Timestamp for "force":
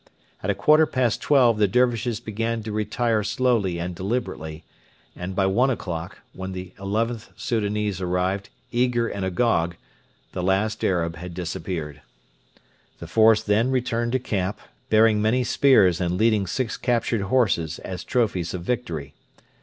13.05-13.43